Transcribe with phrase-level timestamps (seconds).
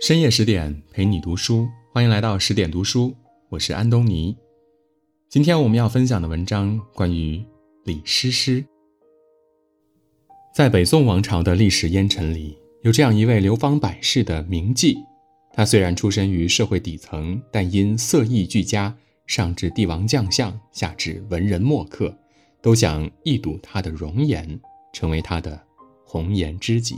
[0.00, 3.12] 深夜十点陪你读书，欢迎来到十点读书，
[3.48, 4.36] 我是安东尼。
[5.28, 7.44] 今天我们要分享的文章关于
[7.84, 8.64] 李师师。
[10.54, 14.96] 在北宋王朝的历史烟尘里，有这样一位流芳百世的名妓。
[15.52, 18.96] 她虽然出身于社会底层，但因色艺俱佳，
[19.26, 22.16] 上至帝王将相，下至文人墨客，
[22.62, 24.60] 都想一睹她的容颜，
[24.92, 25.60] 成为他的
[26.04, 26.94] 红颜知己。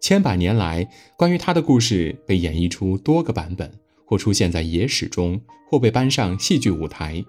[0.00, 3.70] 千百年来，关于他的故事被演绎出多个版本，
[4.06, 7.22] 或出现在野史中，或被搬上戏剧舞台，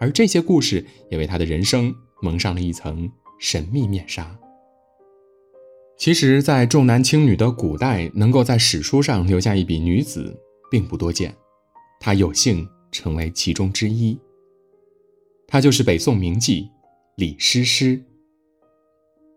[0.00, 4.36] 而这些故事也为他的人生蒙上了一层神秘面纱。
[5.98, 10.34] 其实，在重男轻女的古代，能够在史书上留下一笔女子
[10.70, 11.36] 并不多见，
[12.00, 14.18] 她有幸成为其中之一。
[15.46, 16.68] 她就是北宋名妓
[17.16, 18.02] 李师师。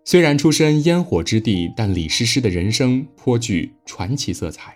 [0.03, 4.75] 虽然出身烟火之地，但李师师的人生颇具传奇色彩。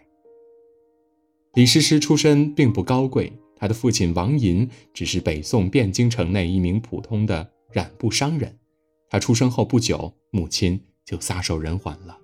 [1.56, 8.56] 李师师出身并不高贵，他的父亲王寅只是北宋汴京城内一名普通的染布商人。
[9.10, 12.18] 他出生后不久，母亲就撒手人寰了。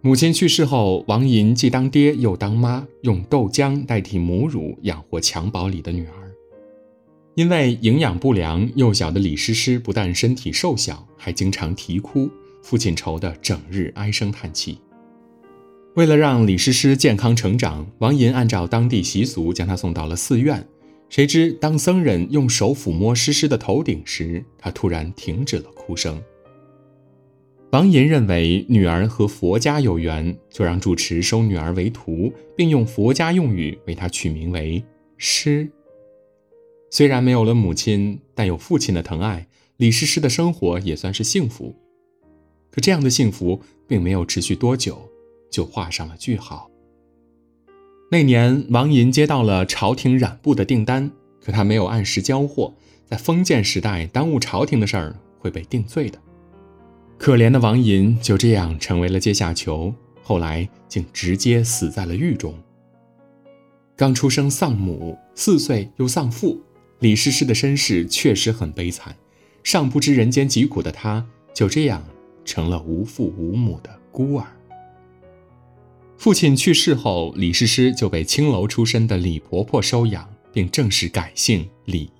[0.00, 6.19] 母亲去世后，王寅既当爹又当妈，用豆浆代替母乳养活襁褓里的女儿。
[7.34, 12.28] 因为营养不良，幼小的李师师不但身体瘦小，还经常啼哭，
[12.62, 14.78] 父亲愁得整日唉声叹气。
[15.94, 20.66] 为了让李师师健康成长，王寅按照当地习俗将她送到了寺院。
[21.08, 26.22] 谁知当僧人用手抚摸师师的头顶时，她突然停止了哭声。
[27.72, 34.82] 王寅认为女儿和佛家有缘，就让住持收女儿为徒，并用佛家用语为她取名为
[35.16, 35.70] 师。
[36.90, 39.46] 虽然没有了母亲，但有父亲的疼爱，
[39.76, 41.74] 李师师的生活也算是幸福。
[42.70, 45.08] 可这样的幸福并没有持续多久，
[45.50, 46.68] 就画上了句号。
[48.10, 52.74] 那年，王寅接到了朝廷染布的订单，可他没有按时交货。
[53.06, 56.18] 在封建时代，耽误朝廷的事儿会被定罪的。
[57.18, 62.54] 可怜的王寅就这样成为了阶下囚，后来竟直接死在了狱中。
[63.96, 66.60] 刚出生丧母，四岁又丧父。
[67.00, 69.16] 李师师的身世确实很悲惨，
[69.62, 72.04] 尚不知人间疾苦的她，就这样
[72.44, 74.46] 成了无父无母的孤儿。
[76.18, 82.10] 父亲去世后，李师师就被青楼出身的李婆婆收养，并正式改姓李。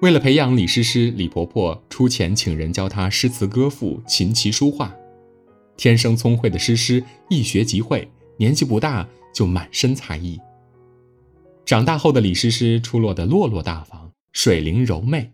[0.00, 4.94] 为了培养李师师，李婆婆出钱请人教她诗词歌赋、琴棋书画。
[5.76, 8.08] 天生聪慧的师师一学即会，
[8.38, 10.40] 年纪不大就满身才艺。
[11.64, 15.32] 长大后的李师师出落得落落大方、水灵柔媚。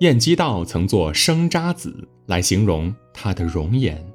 [0.00, 4.12] 晏几道曾作“生渣子”来形容她的容颜。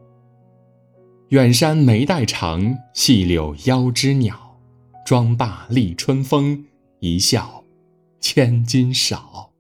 [1.30, 4.60] 远山眉黛长，细柳腰肢鸟，
[5.06, 6.66] 妆罢立春风，
[7.00, 7.64] 一笑
[8.20, 9.52] 千金少。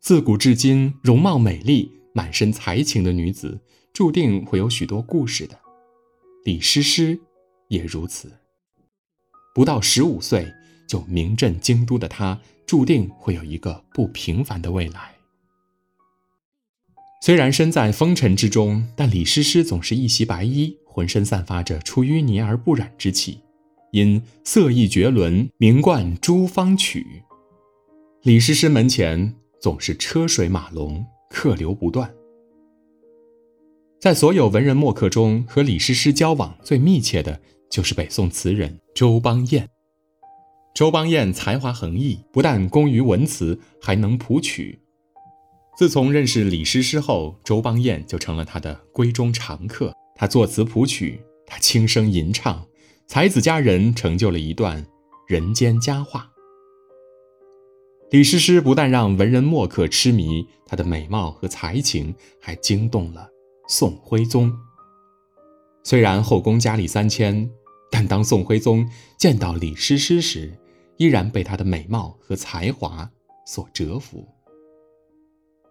[0.00, 3.60] 自古至今，容貌美丽、满身才情的女子，
[3.92, 5.58] 注定会有许多故事的。
[6.44, 7.20] 李师师
[7.68, 8.32] 也如此。
[9.54, 10.50] 不到十五岁
[10.88, 15.14] 就名震京都的他，注定会有一个不平凡的未来。
[17.22, 23.40] 虽然身在风尘之中，但李师师总是一袭白衣，浑身散发着出淤泥而不染之气，
[23.92, 27.22] 因色艺绝伦，名冠诸方曲。
[28.22, 32.12] 李师师门前总是车水马龙，客流不断。
[34.00, 37.40] 在所有文人墨客中，和李师师交往最密切的。
[37.70, 39.70] 就是北宋词人周邦彦。
[40.74, 44.82] 周邦彦才华横溢，不但工于文辞，还能谱曲。
[45.78, 49.94] 自从认识李师师后，周邦彦就成了他的闺中常客。
[50.14, 52.66] 他作词谱曲，他轻声吟唱，
[53.06, 54.86] 才子佳人成就了一段
[55.26, 56.30] 人间佳话。
[58.10, 63.26] 李师师不但让文人墨客痴迷，她的美貌和才情还惊动了
[63.68, 64.52] 宋徽宗。
[65.82, 67.50] 虽然后宫佳丽三千。
[67.92, 70.50] 但当宋徽宗见到李师师时，
[70.96, 73.08] 依然被她的美貌和才华
[73.44, 74.26] 所折服。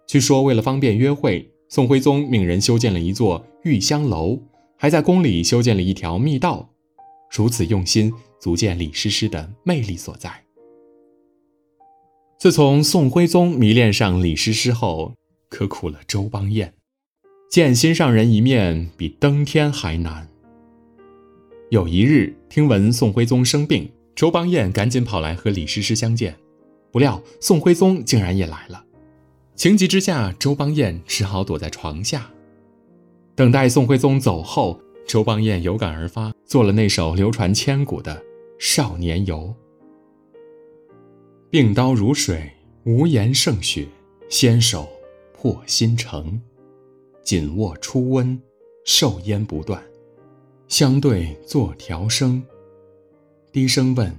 [0.07, 4.39] 据说，为了方便约会，宋徽宗命人修建了一座玉香楼，
[4.77, 6.69] 还在宫里修建了一条密道。
[7.35, 10.43] 如此用心，足见李师师的魅力所在。
[12.37, 15.15] 自从宋徽宗迷恋上李师师后，
[15.49, 16.73] 可苦了周邦彦，
[17.49, 20.30] 见心上人一面比登天还难。
[21.71, 26.35] 有一日，听闻宋徽宗生病，周邦彦赶紧跑来和李师师相见。
[26.91, 28.83] 不料宋徽宗竟然也来了，
[29.55, 32.29] 情急之下，周邦彦只好躲在床下。
[33.35, 38.13] 等待宋徽宗走后，周邦彦有感而发，做了那首流传千古的
[38.59, 39.37] 《少年游》。
[41.49, 42.51] 病刀如水，
[42.83, 43.87] 无言胜雪，
[44.27, 44.89] 纤手
[45.31, 46.41] 破新城。
[47.23, 48.37] 紧握初温，
[48.83, 49.81] 受烟不断，
[50.71, 52.41] 相对作调声。
[53.51, 54.17] 低声问：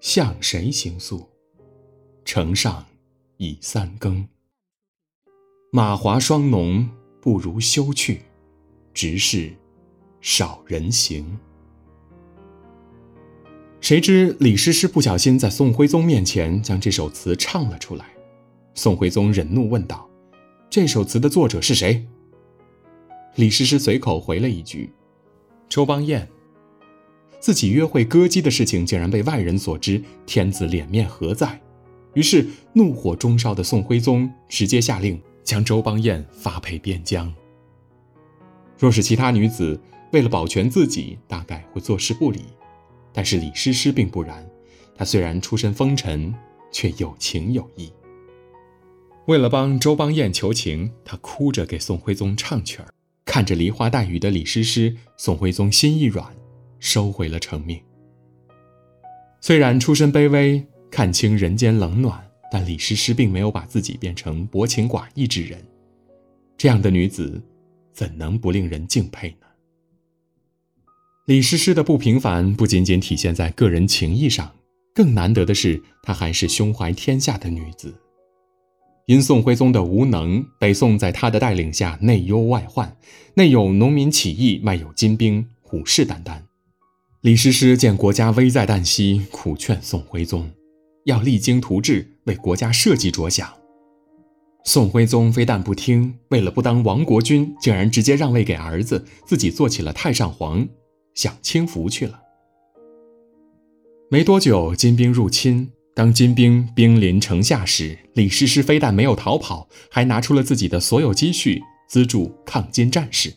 [0.00, 1.28] 向谁行诉？
[2.24, 2.86] 城上
[3.38, 4.24] 已三更。
[5.72, 6.88] 马华霜浓，
[7.20, 8.20] 不如休去，
[8.94, 9.52] 直是
[10.20, 11.36] 少人行。
[13.80, 18.06] 谁知李师师不小心在宋徽宗面前将这首词唱了出来。
[18.74, 20.08] 宋徽宗忍怒问道
[20.70, 22.06] ：“这首词的作者是谁？”
[23.34, 24.92] 李师师随口回了一句
[25.70, 26.28] ：“周邦彦。”
[27.40, 31.58] 自己约会歌姬的事情竟然被外人所知，天子脸面何在？
[32.12, 37.32] 于是怒火中烧的宋徽宗直接下令将周邦彦发配边疆。
[38.76, 39.80] 若是其他女子，
[40.12, 42.40] 为了保全自己，大概会坐视不理。
[43.12, 44.46] 但是李师师并不然，
[44.94, 46.34] 她虽然出身风尘，
[46.70, 47.90] 却有情有义。
[49.26, 52.92] 为了帮周邦彦求情，她哭着给宋徽宗唱曲儿。
[53.30, 56.26] 看着梨花带雨的李师师，宋徽宗心一软，
[56.80, 57.80] 收回了成命。
[59.40, 65.64] 虽然出身卑微，看清人间冷暖，但李师师并没有把自己变成薄情寡义之人。
[66.58, 67.40] 这样的女子，
[67.92, 69.46] 怎能不令人敬佩呢？
[71.26, 74.52] 李师师的不平凡不仅仅体现在个人情谊上，
[74.92, 77.94] 更难得的是，她还是胸怀天下的女子。
[79.10, 82.96] 因宋徽宗的无能，北宋在他的带领下内忧外患，
[83.34, 86.42] 内有农民起义，外有金兵虎视眈眈。
[87.22, 90.48] 李师师见国家危在旦夕，苦劝宋徽宗
[91.06, 93.52] 要励精图治，为国家社稷着想。
[94.62, 100.68] 宋徽宗非但不听，为了不当亡国君，竟然直接让位给儿子，自己做起了太上皇。
[101.14, 102.20] 享清福去了。
[104.08, 105.72] 没多久，金兵入侵。
[106.00, 113.34] 当金兵兵临城下时，李师师非但没有逃跑，还拿出了自己的所有积蓄资助抗金战士，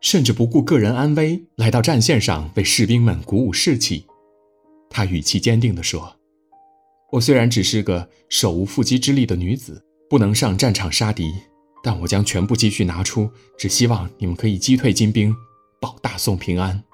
[0.00, 4.06] 甚至不顾个人安危，来到战线上为士兵们鼓舞士气。
[4.88, 6.14] 他语气坚定地说
[7.10, 11.34] ：“我虽然只是个手无缚鸡之力的女子，不能上战场杀敌，
[11.82, 13.28] 但我将全部积蓄拿出，
[13.58, 15.34] 只希望你们可以击退金兵。”
[15.82, 16.84] 保大宋平安。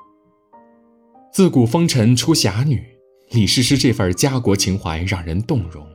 [1.31, 2.83] 自古风尘出侠女，
[3.31, 5.87] 李师师这份家国情怀让人动容。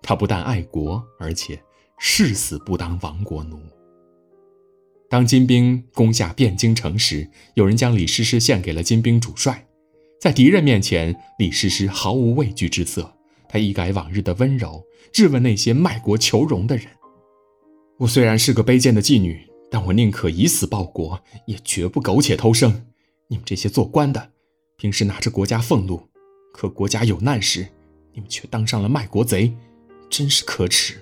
[0.00, 1.60] 他不但爱国，而且
[1.98, 3.60] 誓死不当亡国奴。
[5.10, 9.66] 当金兵攻下汴京城时，有人将李师师献给了金兵主帅。
[10.20, 13.14] 在敌人面前，李师师毫无畏惧之色。
[13.48, 16.86] 他一改往日的温柔，质问那些卖国求荣的人
[17.98, 22.86] ：“我虽然是个卑贱的妓女。”但我宁可以死报国，也绝不苟且偷生。
[23.26, 24.30] 你们这些做官的，
[24.78, 26.08] 平时拿着国家俸禄，
[26.52, 27.68] 可国家有难时，
[28.12, 29.54] 你们却当上了卖国贼，
[30.10, 30.94] 真是可耻。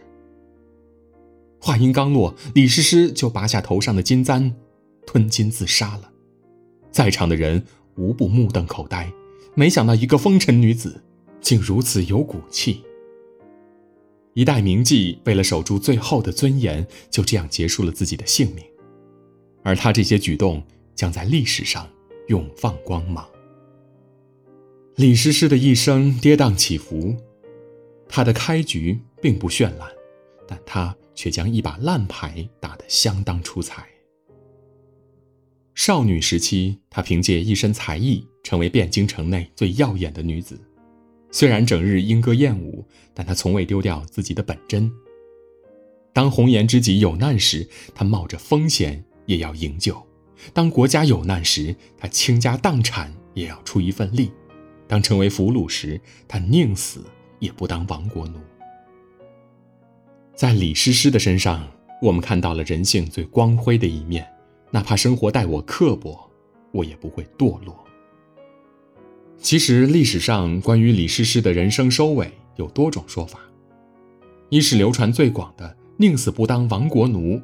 [1.59, 4.55] 话音刚落，李师师就拔下头上的金簪，
[5.07, 6.13] 吞金自杀了。
[6.93, 7.65] 在场的人
[7.97, 9.13] 无不目瞪口呆，
[9.55, 11.03] 没想到一个风尘女子，
[11.41, 12.83] 竟如此有骨气。
[14.35, 18.63] 一代名妓为了守住最后的尊严，就这样结束了自己的性命，
[19.63, 20.63] 而她这些举动
[20.95, 21.89] 将在历史上
[22.29, 23.27] 永放光芒。
[24.97, 27.15] 李师师的一生跌宕起伏，
[28.09, 29.87] 他的开局并不绚烂，
[30.49, 33.87] 但他却将一把烂牌打得相当出彩。
[35.75, 40.59] 少女时期，她凭借一身才艺，成为汴京城内最耀眼的女子。
[41.31, 44.91] 虽然整日莺歌燕舞，但她从未丢掉自己的本真。
[46.15, 49.93] 当红颜知己有难时，他冒着风险也要营救；
[50.55, 54.31] 当国家有难时，他倾家荡产也要出一份力；
[54.89, 57.05] 当成为俘虏时，他宁死
[57.39, 58.39] 也不当亡国奴。
[60.35, 61.67] 在李师师的身上，
[62.03, 64.27] 我们看到了人性最光辉的一面，
[64.71, 66.31] 哪怕生活待我刻薄，
[66.73, 67.85] 我也不会堕落。
[69.39, 73.41] 其实历史上关于李师师的人生收尾有多种说法，
[74.49, 77.41] 一是流传最广的“宁死不当亡国奴”，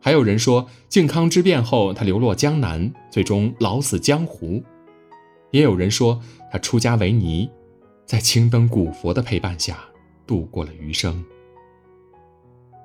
[0.00, 4.62] 还有人说靖康之变后他流落江南，最终老死江湖；
[5.54, 6.20] 也有人说
[6.50, 7.48] 他出家为尼，
[8.04, 9.78] 在青灯古佛的陪伴下
[10.26, 11.24] 度过了余生。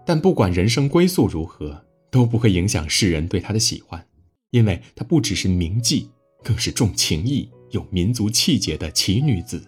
[0.05, 4.05] 但不管人生归宿如何，都不会影响世人对他的喜欢，
[4.51, 6.09] 因为他不只是名妓，
[6.43, 7.49] 更是重情义。
[7.71, 9.67] 有民族气节的奇女子，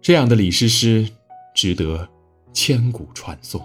[0.00, 1.08] 这样的李师师
[1.54, 2.08] 值得
[2.52, 3.64] 千古传颂。